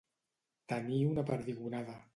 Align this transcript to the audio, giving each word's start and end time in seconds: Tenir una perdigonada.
Tenir 0.73 0.99
una 1.11 1.27
perdigonada. 1.31 2.03